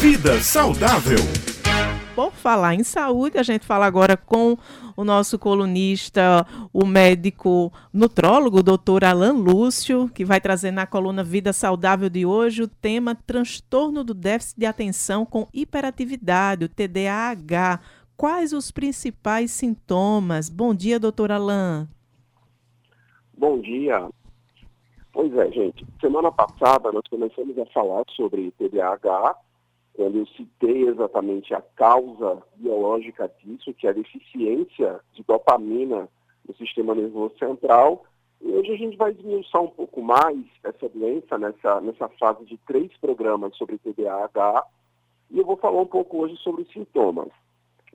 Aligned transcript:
Vida 0.00 0.40
saudável. 0.40 1.18
Por 2.16 2.32
falar 2.32 2.74
em 2.74 2.82
saúde, 2.82 3.36
a 3.36 3.42
gente 3.42 3.66
fala 3.66 3.84
agora 3.84 4.16
com 4.16 4.56
o 4.96 5.04
nosso 5.04 5.38
colunista, 5.38 6.46
o 6.72 6.86
médico 6.86 7.70
nutrólogo, 7.92 8.60
o 8.60 8.62
doutor 8.62 9.04
Alan 9.04 9.34
Lúcio, 9.34 10.08
que 10.14 10.24
vai 10.24 10.40
trazer 10.40 10.70
na 10.70 10.86
coluna 10.86 11.22
Vida 11.22 11.52
Saudável 11.52 12.08
de 12.08 12.24
hoje 12.24 12.62
o 12.62 12.68
tema 12.68 13.14
transtorno 13.14 14.02
do 14.02 14.14
déficit 14.14 14.60
de 14.60 14.64
atenção 14.64 15.26
com 15.26 15.46
hiperatividade, 15.52 16.64
o 16.64 16.68
TDAH. 16.70 17.80
Quais 18.16 18.54
os 18.54 18.70
principais 18.70 19.50
sintomas? 19.50 20.48
Bom 20.48 20.74
dia, 20.74 20.98
doutor 20.98 21.30
Alan. 21.30 21.86
Bom 23.36 23.60
dia. 23.60 24.08
Pois 25.12 25.30
é, 25.36 25.50
gente. 25.50 25.86
Semana 26.00 26.32
passada 26.32 26.90
nós 26.90 27.06
começamos 27.10 27.58
a 27.58 27.66
falar 27.66 28.04
sobre 28.16 28.50
TDAH, 28.52 29.36
quando 30.00 30.16
eu 30.16 30.26
citei 30.28 30.88
exatamente 30.88 31.52
a 31.52 31.60
causa 31.60 32.42
biológica 32.56 33.30
disso, 33.44 33.74
que 33.74 33.86
é 33.86 33.90
a 33.90 33.92
deficiência 33.92 34.98
de 35.12 35.22
dopamina 35.24 36.08
no 36.48 36.54
sistema 36.54 36.94
nervoso 36.94 37.36
central. 37.38 38.06
E 38.40 38.50
hoje 38.50 38.72
a 38.72 38.76
gente 38.78 38.96
vai 38.96 39.10
esmiuçar 39.10 39.60
um 39.60 39.68
pouco 39.68 40.00
mais 40.00 40.38
essa 40.64 40.88
doença 40.88 41.36
nessa, 41.36 41.82
nessa 41.82 42.08
fase 42.18 42.46
de 42.46 42.56
três 42.66 42.90
programas 42.96 43.54
sobre 43.58 43.76
TDAH. 43.76 44.64
E 45.30 45.38
eu 45.38 45.44
vou 45.44 45.58
falar 45.58 45.82
um 45.82 45.86
pouco 45.86 46.22
hoje 46.22 46.34
sobre 46.38 46.62
os 46.62 46.72
sintomas. 46.72 47.28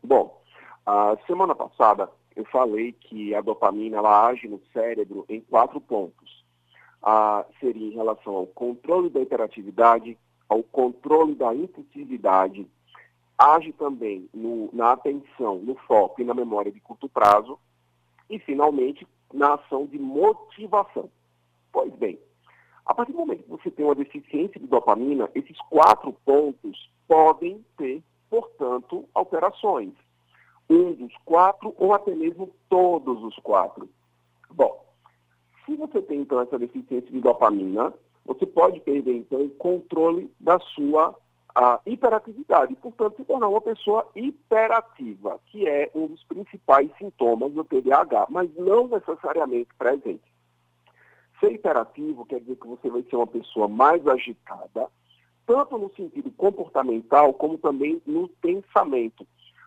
Bom, 0.03 0.39
a 0.85 1.17
semana 1.25 1.55
passada 1.55 2.07
eu 2.35 2.45
falei 2.45 2.91
que 2.91 3.33
a 3.33 3.41
dopamina 3.41 3.97
ela 3.97 4.27
age 4.27 4.47
no 4.47 4.61
cérebro 4.71 5.25
em 5.27 5.41
quatro 5.41 5.81
pontos 5.81 6.45
ah, 7.01 7.43
seria 7.59 7.87
em 7.87 7.95
relação 7.95 8.35
ao 8.35 8.45
controle 8.45 9.09
da 9.09 9.21
hiperatividade, 9.21 10.15
ao 10.47 10.63
controle 10.63 11.35
da 11.35 11.53
impulsividade, 11.53 12.67
age 13.37 13.73
também 13.73 14.29
no, 14.33 14.69
na 14.73 14.93
atenção, 14.93 15.57
no 15.59 15.75
foco 15.75 16.21
e 16.21 16.25
na 16.25 16.33
memória 16.33 16.71
de 16.71 16.79
curto 16.79 17.09
prazo, 17.09 17.59
e 18.29 18.39
finalmente 18.39 19.07
na 19.33 19.55
ação 19.55 19.85
de 19.85 19.99
motivação. 19.99 21.09
Pois 21.71 21.93
bem, 21.95 22.19
a 22.85 22.93
partir 22.93 23.11
do 23.11 23.17
momento 23.17 23.43
que 23.43 23.49
você 23.49 23.71
tem 23.71 23.85
uma 23.85 23.95
deficiência 23.95 24.59
de 24.59 24.67
dopamina, 24.67 25.29
esses 25.33 25.57
quatro 25.69 26.13
pontos 26.25 26.89
podem 27.07 27.63
ter, 27.77 28.01
portanto, 28.29 29.05
alterações. 29.13 29.93
Um 30.69 30.93
dos 30.93 31.13
quatro 31.25 31.73
ou 31.77 31.93
até 31.93 32.13
mesmo 32.15 32.51
todos 32.69 33.23
os 33.23 33.35
quatro. 33.37 33.89
Bom, 34.49 34.85
se 35.65 35.75
você 35.75 36.01
tem, 36.01 36.21
então, 36.21 36.39
essa 36.39 36.57
deficiência 36.57 37.11
de 37.11 37.19
dopamina, 37.19 37.93
você 38.25 38.45
pode 38.45 38.79
perder, 38.79 39.17
então, 39.17 39.41
o 39.41 39.49
controle 39.51 40.31
da 40.39 40.59
sua 40.59 41.15
a 41.55 41.79
hiperatividade 41.85 42.73
e, 42.73 42.75
portanto, 42.75 43.15
se 43.15 43.23
tornar 43.23 43.47
uma 43.47 43.61
pessoa 43.61 44.05
hiperativa, 44.13 45.39
que 45.45 45.65
é 45.65 45.89
um 45.95 46.07
dos 46.07 46.21
principais 46.25 46.91
sintomas 46.97 47.53
do 47.53 47.63
TDAH, 47.63 48.27
mas 48.29 48.53
não 48.55 48.89
necessariamente 48.89 49.69
presente. 49.77 50.23
Ser 51.39 51.53
hiperativo 51.53 52.25
quer 52.25 52.41
dizer 52.41 52.57
que 52.57 52.67
você 52.67 52.89
vai 52.89 53.03
ser 53.03 53.15
uma 53.15 53.27
pessoa 53.27 53.69
mais 53.69 54.05
agitada, 54.05 54.89
tanto 55.45 55.77
no 55.77 55.89
sentido 55.95 56.29
comportamental, 56.31 57.33
como 57.33 57.57
também 57.57 58.01
no 58.05 58.27
pensamento. 58.27 59.25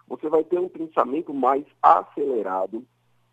Você 0.08 0.28
vai 0.28 0.44
ter 0.44 0.58
um 0.58 0.68
pensamento 0.68 1.32
mais 1.32 1.64
acelerado, 1.82 2.84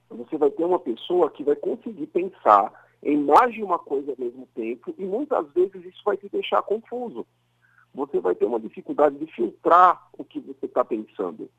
você 0.09 0.37
vai 0.37 0.51
ter 0.51 0.63
uma 0.63 0.79
pessoa 0.79 1.29
que 1.29 1.43
vai 1.43 1.57
conseguir 1.57 2.07
pensar 2.07 2.84
em 3.05 3.17
mais 3.17 3.53
de 3.53 3.63
uma 3.63 3.77
coisa 3.77 4.11
ao 4.11 4.17
mesmo 4.17 4.47
tempo 4.55 4.93
e 4.97 5.05
muitas 5.05 5.47
vezes 5.53 5.85
isso 5.85 6.01
vai 6.03 6.17
te 6.17 6.27
deixar 6.27 6.63
confuso. 6.63 7.25
Você 7.93 8.19
vai 8.19 8.33
ter 8.33 8.45
uma 8.45 8.59
dificuldade 8.59 9.15
de 9.17 9.27
filtrar 9.27 10.09
o 10.17 10.25
que 10.25 10.39
você 10.39 10.65
está 10.65 10.83
pensando. 10.83 11.49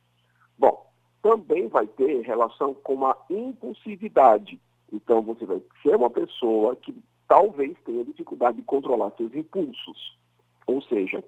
Bom, 0.58 0.90
também 1.22 1.68
vai 1.68 1.86
ter 1.86 2.20
relação 2.22 2.74
com 2.74 3.06
a 3.06 3.16
impulsividade. 3.30 4.60
Então 4.92 5.22
você 5.22 5.46
vai 5.46 5.62
ser 5.82 5.94
uma 5.94 6.10
pessoa 6.10 6.74
que 6.74 6.94
talvez 7.28 7.76
tenha 7.84 8.04
dificuldade 8.04 8.56
de 8.56 8.64
controlar 8.64 9.12
seus 9.16 9.32
impulsos. 9.32 10.18
Ou 10.66 10.82
seja, 10.82 11.22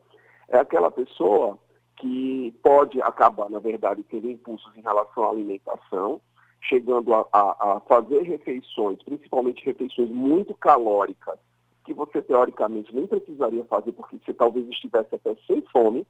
é 0.48 0.59
aquela 0.59 0.91
pessoa 0.91 1.56
que 1.97 2.53
pode 2.62 3.00
acabar, 3.03 3.48
na 3.48 3.60
verdade, 3.60 4.03
tendo 4.03 4.28
impulsos 4.28 4.76
em 4.76 4.82
relação 4.82 5.25
à 5.25 5.31
alimentação, 5.31 6.21
chegando 6.60 7.14
a, 7.14 7.26
a, 7.32 7.76
a 7.76 7.80
fazer 7.80 8.22
refeições, 8.22 9.02
principalmente 9.02 9.64
refeições 9.64 10.10
muito 10.10 10.54
calóricas, 10.54 11.38
que 11.84 11.94
você 11.94 12.20
teoricamente 12.20 12.94
nem 12.94 13.06
precisaria 13.06 13.64
fazer 13.64 13.92
porque 13.92 14.19
você 14.19 14.34
talvez 14.34 14.68
estivesse 14.68 15.14
até 15.14 15.34
sem 15.47 15.62
fome, 15.72 16.06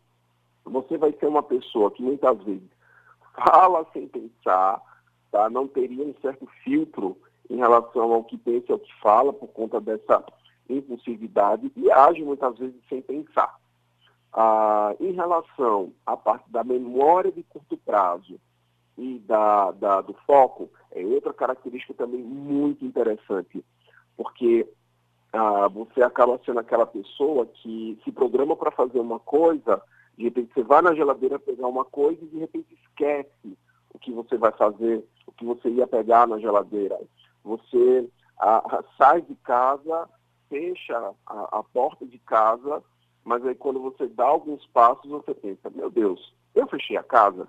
você 0.65 0.99
vai 0.99 1.13
ser 1.13 1.27
uma 1.27 1.43
pessoa 1.43 1.91
que 1.91 2.03
muitas 2.03 2.37
vezes 2.43 2.69
fala 3.35 3.87
sem 3.93 4.09
pensar, 4.09 4.83
tá? 5.31 5.49
não 5.49 5.69
teria 5.69 6.05
um 6.05 6.15
certo 6.21 6.47
filtro 6.65 7.17
em 7.49 7.57
relação 7.57 8.13
ao 8.13 8.25
que 8.25 8.37
pensa 8.37 8.67
e 8.69 8.73
ao 8.73 8.79
que 8.79 8.93
fala 9.01 9.33
por 9.33 9.49
conta 9.49 9.81
dessa 9.81 10.25
impulsividade 10.69 11.73
e 11.77 11.91
age 11.91 12.23
muitas 12.23 12.59
vezes 12.59 12.77
sem 12.89 13.01
pensar. 13.01 13.57
Ah, 14.33 14.95
em 15.01 15.13
relação 15.13 15.93
à 16.05 16.17
parte 16.17 16.51
da 16.51 16.63
memória 16.63 17.33
de 17.33 17.43
curto 17.45 17.79
prazo, 17.79 18.39
e 18.99 19.21
da, 19.21 19.71
da, 19.71 20.01
do 20.01 20.13
foco 20.27 20.69
é 20.91 21.05
outra 21.05 21.33
característica 21.33 21.95
também 21.95 22.21
muito 22.21 22.85
interessante, 22.85 23.65
porque 24.17 24.69
ah, 25.33 25.69
você 25.69 26.03
acaba 26.03 26.41
sendo 26.45 26.59
aquela 26.59 26.85
pessoa 26.85 27.47
que 27.47 27.99
se 28.03 28.11
programa 28.11 28.57
para 28.57 28.73
fazer 28.73 28.99
uma 28.99 29.21
coisa, 29.21 29.81
de 30.17 30.25
repente 30.25 30.53
você 30.53 30.63
vai 30.65 30.83
na 30.83 30.95
geladeira 30.95 31.39
pegar 31.39 31.69
uma 31.69 31.85
coisa 31.85 32.23
e 32.23 32.27
de 32.29 32.39
repente 32.39 32.75
esquece 32.75 33.57
o 33.95 33.99
que 33.99 34.11
você 34.13 34.37
vai 34.37 34.51
fazer, 34.53 35.05
o 35.27 35.33
que 35.33 35.45
você 35.45 35.69
ia 35.69 35.87
pegar 35.87 36.27
na 36.27 36.39
geladeira. 36.39 36.99
Você 37.45 38.09
ah, 38.41 38.83
sai 38.97 39.23
de 39.23 39.37
casa, 39.37 40.09
fecha 40.49 41.15
a, 41.25 41.59
a 41.59 41.63
porta 41.63 42.05
de 42.05 42.19
casa, 42.19 42.83
mas 43.25 43.45
aí 43.47 43.55
quando 43.55 43.81
você 43.81 44.09
dá 44.09 44.25
alguns 44.25 44.67
passos, 44.69 45.09
você 45.09 45.35
pensa, 45.35 45.71
meu 45.71 45.89
Deus, 45.89 46.35
eu 46.55 46.67
fechei 46.67 46.97
a 46.97 47.03
casa, 47.03 47.49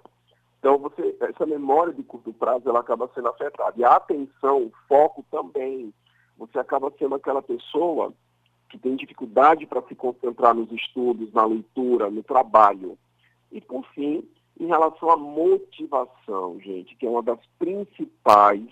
então, 0.59 0.77
você, 0.77 1.15
essa 1.21 1.45
memória 1.45 1.93
de 1.93 2.03
curto 2.03 2.33
prazo, 2.33 2.67
ela 2.67 2.81
acaba 2.81 3.09
sendo 3.15 3.29
afetada. 3.29 3.73
E 3.77 3.83
a 3.83 3.95
atenção, 3.95 4.63
o 4.63 4.71
foco 4.87 5.25
também. 5.31 5.93
Você 6.37 6.59
acaba 6.59 6.91
sendo 6.99 7.15
aquela 7.15 7.41
pessoa 7.41 8.13
que 8.69 8.77
tem 8.77 8.95
dificuldade 8.95 9.65
para 9.65 9.81
se 9.83 9.95
concentrar 9.95 10.53
nos 10.53 10.69
estudos, 10.71 11.31
na 11.33 11.45
leitura, 11.45 12.09
no 12.09 12.21
trabalho. 12.23 12.97
E, 13.51 13.61
por 13.61 13.85
fim, 13.93 14.27
em 14.59 14.67
relação 14.67 15.09
à 15.09 15.17
motivação, 15.17 16.59
gente, 16.59 16.95
que 16.97 17.05
é 17.05 17.09
uma 17.09 17.23
das 17.23 17.39
principais 17.57 18.67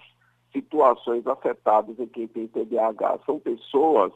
situações 0.51 1.25
afetadas 1.25 1.97
em 1.99 2.07
quem 2.07 2.27
tem 2.27 2.47
TDAH. 2.47 3.19
São 3.25 3.39
pessoas 3.39 4.11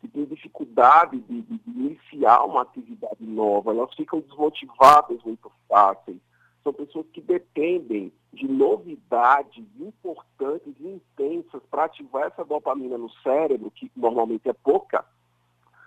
que 0.00 0.08
têm 0.08 0.24
dificuldade 0.24 1.20
de, 1.20 1.42
de, 1.42 1.60
iniciar 1.66 2.44
uma 2.44 2.62
atividade 2.62 3.22
nova, 3.24 3.70
elas 3.70 3.94
ficam 3.94 4.20
desmotivadas 4.20 5.22
muito 5.22 5.50
fáceis 5.68 6.18
são 6.62 6.72
pessoas 6.72 7.06
que 7.12 7.20
dependem 7.20 8.12
de 8.32 8.46
novidades 8.48 9.64
importantes 9.78 10.74
e 10.80 10.88
intensas 10.88 11.62
para 11.70 11.84
ativar 11.84 12.26
essa 12.26 12.44
dopamina 12.44 12.96
no 12.96 13.10
cérebro, 13.22 13.70
que 13.70 13.90
normalmente 13.96 14.48
é 14.48 14.52
pouca, 14.52 15.04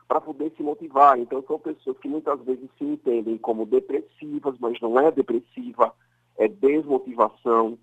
para 0.07 0.21
poder 0.21 0.51
se 0.55 0.61
motivar. 0.61 1.17
Então, 1.17 1.43
são 1.47 1.57
pessoas 1.57 1.97
que 1.97 2.07
muitas 2.07 2.39
vezes 2.41 2.69
se 2.77 2.83
entendem 2.83 3.37
como 3.37 3.65
depressivas, 3.65 4.55
mas 4.59 4.79
não 4.81 4.99
é 4.99 5.11
depressiva, 5.11 5.93
é 6.37 6.47
desmotivação. 6.47 7.77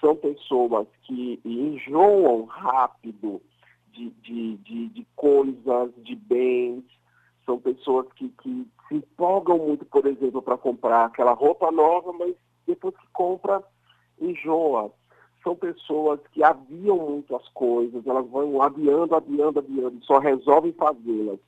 São 0.00 0.16
pessoas 0.16 0.88
que 1.02 1.40
enjoam 1.44 2.44
rápido 2.44 3.40
de, 3.92 4.10
de, 4.22 4.56
de, 4.56 4.88
de 4.88 5.06
coisas, 5.14 5.92
de 5.98 6.16
bens, 6.16 6.84
são 7.44 7.58
pessoas 7.58 8.06
que, 8.14 8.28
que 8.28 8.66
se 8.88 8.94
empolgam 8.96 9.58
muito, 9.58 9.84
por 9.86 10.06
exemplo, 10.06 10.42
para 10.42 10.56
comprar 10.56 11.06
aquela 11.06 11.32
roupa 11.32 11.70
nova, 11.70 12.12
mas 12.12 12.34
depois 12.66 12.96
que 12.96 13.06
compra, 13.12 13.62
enjoa. 14.20 14.90
São 15.42 15.56
pessoas 15.56 16.20
que 16.32 16.44
adiam 16.44 16.98
muito 16.98 17.34
as 17.34 17.48
coisas, 17.48 18.06
elas 18.06 18.28
vão 18.28 18.62
adiando, 18.62 19.16
adiando, 19.16 19.58
adiando, 19.58 19.98
e 20.00 20.04
só 20.04 20.18
resolvem 20.18 20.72
fazê-las. 20.72 21.40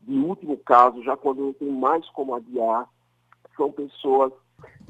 De 0.00 0.18
último 0.18 0.56
caso, 0.56 1.02
já 1.02 1.16
quando 1.16 1.42
não 1.42 1.52
tem 1.52 1.68
mais 1.68 2.08
como 2.10 2.34
adiar, 2.34 2.88
são 3.56 3.70
pessoas 3.70 4.32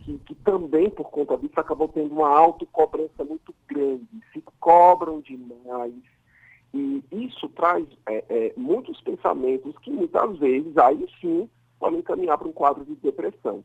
que, 0.05 0.19
que, 0.19 0.35
também, 0.37 0.89
por 0.91 1.11
conta 1.11 1.37
disso, 1.37 1.59
acabam 1.59 1.89
tendo 1.89 2.15
uma 2.15 2.29
autocobrança 2.29 3.25
muito 3.25 3.55
grande, 3.67 4.07
se 4.33 4.43
cobram 4.61 5.21
demais, 5.21 5.95
e 6.75 7.03
isso 7.13 7.49
traz 7.51 7.87
é, 8.07 8.25
é, 8.29 8.53
muitos 8.57 9.01
pensamentos 9.03 9.77
que 9.79 9.91
muitas 9.91 10.39
vezes, 10.39 10.77
aí 10.79 11.07
sim, 11.21 11.49
podem 11.79 12.03
caminhar 12.03 12.39
para 12.39 12.49
um 12.49 12.53
quadro 12.53 12.85
de 12.85 12.95
depressão. 12.97 13.63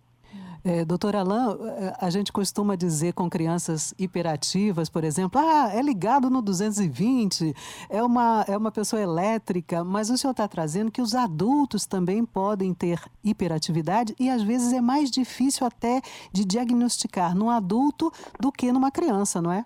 É, 0.63 0.83
doutor 0.83 1.15
Alain, 1.15 1.57
é, 1.77 1.93
a 2.01 2.09
gente 2.09 2.33
costuma 2.33 2.75
dizer 2.75 3.13
com 3.13 3.29
crianças 3.29 3.93
hiperativas, 3.97 4.89
por 4.89 5.03
exemplo, 5.03 5.39
ah, 5.39 5.69
é 5.73 5.81
ligado 5.81 6.29
no 6.29 6.41
220, 6.41 7.53
é 7.89 8.03
uma, 8.03 8.43
é 8.47 8.57
uma 8.57 8.71
pessoa 8.71 9.01
elétrica, 9.01 9.83
mas 9.83 10.09
o 10.09 10.17
senhor 10.17 10.31
está 10.31 10.47
trazendo 10.47 10.91
que 10.91 11.01
os 11.01 11.15
adultos 11.15 11.85
também 11.85 12.25
podem 12.25 12.73
ter 12.73 12.99
hiperatividade 13.23 14.13
e 14.19 14.29
às 14.29 14.41
vezes 14.41 14.73
é 14.73 14.81
mais 14.81 15.09
difícil 15.09 15.65
até 15.65 16.01
de 16.33 16.43
diagnosticar 16.43 17.33
num 17.33 17.49
adulto 17.49 18.11
do 18.37 18.51
que 18.51 18.71
numa 18.71 18.91
criança, 18.91 19.41
não 19.41 19.51
é? 19.51 19.65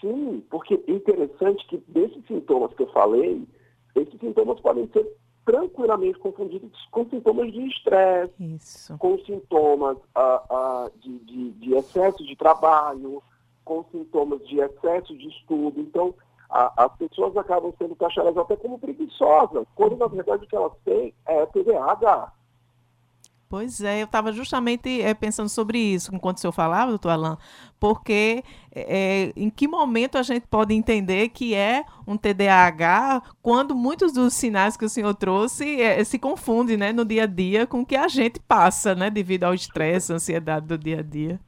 Sim, 0.00 0.44
porque 0.50 0.82
é 0.86 0.92
interessante 0.92 1.66
que 1.66 1.76
desses 1.88 2.24
sintomas 2.26 2.72
que 2.74 2.82
eu 2.82 2.92
falei, 2.92 3.46
esses 3.94 4.18
sintomas 4.18 4.58
podem 4.60 4.88
ser 4.92 5.06
tranquilamente 5.44 6.18
confundidos 6.18 6.70
com 6.90 7.04
sintomas 7.06 7.52
de 7.52 7.66
estresse, 7.66 8.96
com 8.98 9.18
sintomas 9.20 9.96
uh, 10.16 10.86
uh, 10.86 10.90
de, 11.00 11.18
de, 11.20 11.50
de, 11.52 11.74
excesso 11.74 12.24
de 12.24 12.36
trabalho, 12.36 13.22
com 13.64 13.84
sintomas 13.90 14.46
de 14.46 14.60
excesso 14.60 15.16
de 15.16 15.28
estudo. 15.28 15.80
Então, 15.80 16.14
a, 16.48 16.84
as 16.84 16.96
pessoas 16.96 17.36
acabam 17.36 17.72
sendo 17.78 17.94
taxadas 17.96 18.36
até 18.36 18.56
como 18.56 18.78
preguiçosas, 18.78 19.66
quando 19.74 19.96
na 19.96 20.06
verdade 20.06 20.44
o 20.44 20.48
que 20.48 20.56
elas 20.56 20.72
têm 20.84 21.14
é 21.26 21.46
TDAH. 21.46 22.32
Pois 23.50 23.80
é, 23.80 24.00
eu 24.00 24.04
estava 24.04 24.32
justamente 24.32 25.02
é, 25.02 25.12
pensando 25.12 25.48
sobre 25.48 25.76
isso 25.76 26.14
enquanto 26.14 26.36
o 26.36 26.40
senhor 26.40 26.52
falava, 26.52 26.90
doutor 26.92 27.08
Alain, 27.08 27.36
porque 27.80 28.44
é, 28.70 29.32
em 29.34 29.50
que 29.50 29.66
momento 29.66 30.16
a 30.16 30.22
gente 30.22 30.46
pode 30.46 30.72
entender 30.72 31.30
que 31.30 31.52
é 31.52 31.84
um 32.06 32.16
TDAH 32.16 33.20
quando 33.42 33.74
muitos 33.74 34.12
dos 34.12 34.34
sinais 34.34 34.76
que 34.76 34.84
o 34.84 34.88
senhor 34.88 35.14
trouxe 35.14 35.82
é, 35.82 36.04
se 36.04 36.16
confundem 36.16 36.76
né, 36.76 36.92
no 36.92 37.04
dia 37.04 37.24
a 37.24 37.26
dia 37.26 37.66
com 37.66 37.80
o 37.80 37.84
que 37.84 37.96
a 37.96 38.06
gente 38.06 38.38
passa, 38.38 38.94
né, 38.94 39.10
devido 39.10 39.42
ao 39.42 39.52
estresse, 39.52 40.12
ansiedade 40.12 40.66
do 40.66 40.78
dia 40.78 41.00
a 41.00 41.02
dia. 41.02 41.40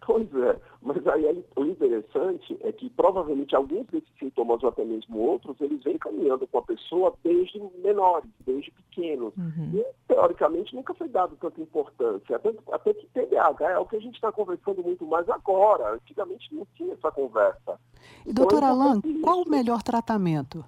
Pois 0.00 0.34
é, 0.34 0.56
mas 0.86 1.04
aí 1.08 1.44
o 1.56 1.64
interessante 1.64 2.56
é 2.60 2.70
que 2.70 2.88
provavelmente 2.90 3.56
alguns 3.56 3.86
desses 3.86 4.08
sintomas, 4.20 4.62
ou 4.62 4.68
até 4.68 4.84
mesmo 4.84 5.18
outros, 5.18 5.60
eles 5.60 5.82
vêm 5.82 5.98
caminhando 5.98 6.46
com 6.46 6.58
a 6.58 6.62
pessoa 6.62 7.12
desde 7.24 7.60
menores, 7.82 8.30
desde 8.46 8.70
pequenos. 8.70 9.34
Uhum. 9.36 9.72
E, 9.74 9.84
teoricamente, 10.06 10.72
nunca 10.76 10.94
foi 10.94 11.08
dado 11.08 11.36
tanta 11.40 11.60
importância. 11.60 12.36
Até, 12.36 12.54
até 12.70 12.94
que 12.94 13.06
TDAH 13.08 13.72
é 13.72 13.78
o 13.78 13.86
que 13.86 13.96
a 13.96 14.00
gente 14.00 14.14
está 14.14 14.30
conversando 14.30 14.80
muito 14.80 15.04
mais 15.04 15.28
agora. 15.28 15.94
Antigamente 15.94 16.54
não 16.54 16.64
tinha 16.76 16.92
essa 16.92 17.10
conversa. 17.10 17.80
E, 18.24 18.32
doutor 18.32 18.58
então, 18.58 18.68
Alan, 18.68 19.00
qual 19.24 19.42
o 19.42 19.50
melhor 19.50 19.82
tratamento? 19.82 20.64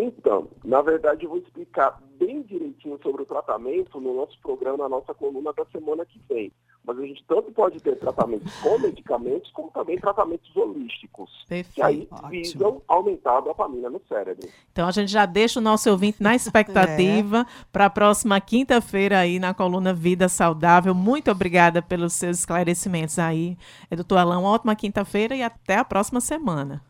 Então, 0.00 0.48
na 0.64 0.80
verdade, 0.80 1.24
eu 1.24 1.30
vou 1.30 1.38
explicar 1.38 2.00
bem 2.18 2.42
direitinho 2.42 2.98
sobre 3.02 3.22
o 3.22 3.26
tratamento 3.26 4.00
no 4.00 4.14
nosso 4.14 4.38
programa, 4.40 4.78
na 4.78 4.88
nossa 4.88 5.12
coluna 5.12 5.52
da 5.52 5.64
semana 5.66 6.06
que 6.06 6.20
vem. 6.28 6.52
Mas 6.84 6.98
a 6.98 7.02
gente 7.02 7.24
tanto 7.26 7.50
pode 7.52 7.80
ter 7.80 7.98
tratamentos 7.98 8.50
com 8.60 8.78
medicamentos, 8.78 9.50
como 9.50 9.70
também 9.70 9.98
tratamentos 9.98 10.54
holísticos. 10.56 11.30
Perfeito. 11.48 11.74
Que 11.74 11.82
aí 11.82 12.08
visam 12.30 12.80
aumentar 12.86 13.38
a 13.38 13.40
dopamina 13.40 13.90
no 13.90 14.00
cérebro. 14.08 14.48
Então 14.72 14.86
a 14.86 14.90
gente 14.92 15.10
já 15.10 15.26
deixa 15.26 15.58
o 15.58 15.62
nosso 15.62 15.90
ouvinte 15.90 16.22
na 16.22 16.34
expectativa 16.34 17.40
é. 17.48 17.64
para 17.72 17.86
a 17.86 17.90
próxima 17.90 18.40
quinta-feira 18.40 19.18
aí 19.18 19.38
na 19.38 19.52
coluna 19.52 19.92
Vida 19.92 20.28
Saudável. 20.28 20.94
Muito 20.94 21.30
obrigada 21.30 21.82
pelos 21.82 22.12
seus 22.12 22.38
esclarecimentos 22.38 23.18
aí, 23.18 23.58
doutor 23.90 24.18
Alain. 24.18 24.38
Uma 24.38 24.50
ótima 24.50 24.76
quinta-feira 24.76 25.34
e 25.34 25.42
até 25.42 25.76
a 25.76 25.84
próxima 25.84 26.20
semana. 26.20 26.82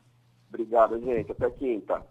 Obrigado, 0.49 1.01
gente. 1.01 1.33
Até 1.33 1.51
quinta. 1.51 2.05